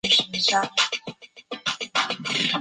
[0.03, 0.57] 荐举出身。